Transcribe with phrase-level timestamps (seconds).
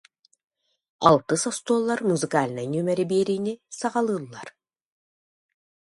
[1.09, 4.47] Алтыс остуоллар музыкальнай нүөмэри биэриини саҕалыыллар